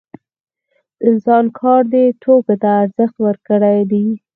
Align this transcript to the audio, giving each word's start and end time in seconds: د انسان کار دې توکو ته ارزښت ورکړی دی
د 0.97 1.01
انسان 1.09 1.45
کار 1.59 1.81
دې 1.93 2.05
توکو 2.23 2.53
ته 2.61 2.69
ارزښت 2.83 3.15
ورکړی 3.25 3.79
دی 3.91 4.07